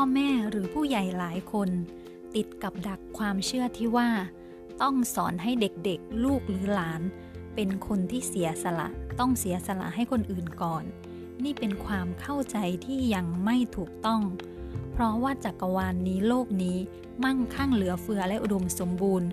[0.00, 1.68] อแม่หรือผู้ใหญ่หลายคน
[2.34, 4.08] ติดกับดักความเชื่อที่ว่า
[4.82, 7.02] ต้องสอนให้เด็กๆ ลูกหรือหลาน
[7.54, 10.84] เป็นคนที่เสียสละ ต้องเสียสละให้คนอื่นก่อน
[11.44, 14.22] นี่เป็นความเข้าใจที่ยังไม่ถูกต้อง
[14.92, 16.78] เพราะว่าจักรวาลนนี้โลกนี้
[17.24, 19.28] มั่งคั่งเหลือเฟือและอุดมสมบูรณ์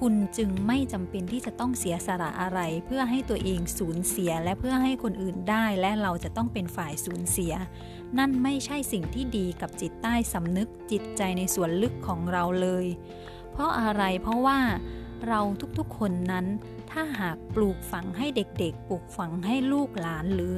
[0.06, 7.52] ุณจึงไม่จำเป็นที่จะต้องเสียสละอะไร เพื่อให้ตัวเองสูญเสียและเพื่อให้คนอื่นได้และเราจะต้องเป็นฝ่ายสูญเสีย
[8.18, 12.86] นั่นไม่ใช่สิ่งที่ดีกับจิตใต้สำนึกจิตใจในส่วนลึกของเราเลย
[13.52, 14.58] เพราะอะไรเพราะว่า
[15.28, 15.40] เรา
[15.78, 16.46] ทุกๆคนนั้น
[16.90, 20.54] ถ้าหากปลูกฝังให้เด็กๆ ปลูกฝังให้ลูกหลานหรือ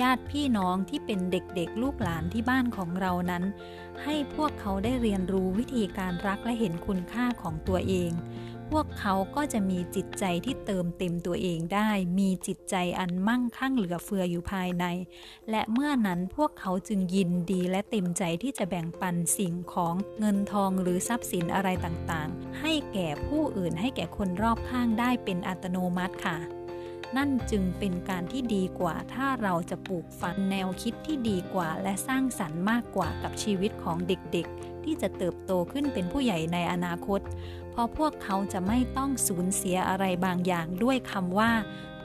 [0.00, 3.44] ญาติพี่น้องที่เป็นเด็กๆ ลูกหลานที่บ้านของเรานั้น
[4.02, 8.10] ให้พวกเขาได้เรียนรู้วิธีการรักและเห็นคุณค่าของตัวเอง
[8.72, 14.84] พวกเขาก็จะมีจิตใจที่เติมเต็มตัวเองได้ มีจิตใจอันมั่งคั่งเหลือเฟืออยู่ภายใน
[15.50, 26.55] และเมื่อนั้นพวกเขาจึงยินดีและเต็มใจที่จะแบ่งปันสิ่งของเงินทองหรือทรัพย์สินอะไรต่างๆ ให้แก่ผู้อื่นให้แก่คนรอบข้างได้เป็นอัตโนมัติค่ะ
[27.16, 37.20] นั่นจึงเป็นการที่ดีกว่าถ้าเราจะปลูกฝังแนวคิดที่ดีกว่า และสร้างสรรค์มากกว่ากับชีวิตของเด็กๆ ที่จะเติบโตขึ้นเป็นผู้ใหญ่ในอนาคต
[37.70, 41.50] เพราะพวกเขาจะไม่ต้องสูญเสียอะไรบางอย่างด้วยคำว่า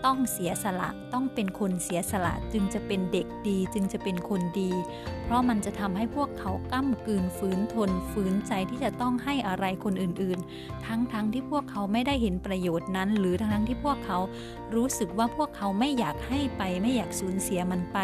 [0.06, 4.72] ต้องเสียสละต้องเป็นคนเสียสละจึงจะเป็นเด็กดี จึงจะเป็นคนดี
[5.24, 14.20] เพราะมันจะทำให้พวกเขาก้ำกืนฝืนทนฝืนใจที่จะต้องให้อะไรคนอื่นๆ ทั้งๆทที่พวกเขาไม่ได้เห็นประโยชน์นั้น หรือทั้งๆที่พวกเขา
[14.76, 17.98] รู้สึกว่าพวกเขาไม่อยากให้ไป ไม่อยากสูญเสียมันไป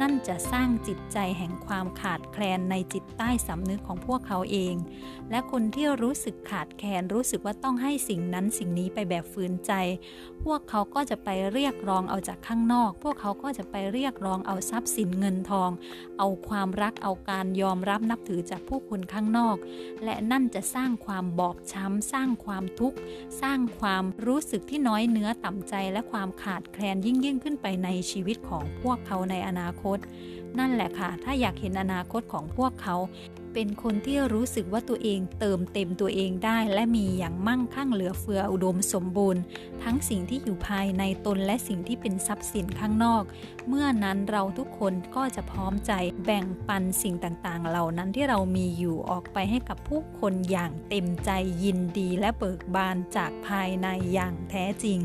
[0.00, 4.74] นั่นจะสร้างจิตใจแห่งความขาดแคลนในจิตใต้สำนึกของพวกเขาเอง
[5.30, 9.72] และคนที่รู้สึกขาดแคลนรู้สึกว่าต้องให้สิ่งนั้นสิ่งนี้ไปแบบฝืนใจ
[10.44, 15.70] พวกเขาก็จะไปเรียกร้องเอาจากข้างนอก พวกเขาก็จะไปเรียกร้องเอาทรัพย์สินเงินทอง
[16.18, 19.56] เอาความรักเอาการยอมรับนับถือจากผู้คนข้างนอก
[20.04, 22.96] และนั่นจะสร้างความบอบช้ำ สร้างความทุกข์
[23.42, 29.98] สร้างความรู้สึกที่น้อยเนื้อต่ำใจและความขาดแคลนยิ่งยิ่งขึ้นไปในชีวิตของพวกเขาในอนาคต
[30.58, 32.96] นั่นแหละค่ะ ถ้าอยากเห็นอนาคตของพวกเขา
[33.54, 39.42] เป็นคนที่รู้สึกว่าตัวเองเติมเต็มตัวเองได้และมีอย่างมั่งคั่งเหลือเฟืออุดมสมบูรณ์
[39.82, 43.22] ทั้งสิ่งที่อยู่ภายในตนและสิ่งที่เป็นทรัพย์สินข้างนอก
[43.68, 45.92] เมื่อนั้นเราทุกคนก็จะพร้อมใจ
[46.24, 51.30] แบ่งปันสิ่งต่างๆ เหล่านั้นที่เรามีอยู่ออกไปให้กับผู้คนอย่างเต็มใจ
[51.62, 55.02] ยินดีและเบิกบานจากภายในอย่างแท้จริง